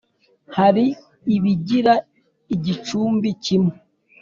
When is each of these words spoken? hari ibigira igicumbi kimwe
hari 0.57 0.85
ibigira 1.35 1.93
igicumbi 2.55 3.29
kimwe 3.43 3.75